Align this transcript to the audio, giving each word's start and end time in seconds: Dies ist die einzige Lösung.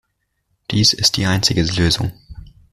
Dies 0.71 0.93
ist 0.93 1.15
die 1.17 1.27
einzige 1.27 1.61
Lösung. 1.61 2.11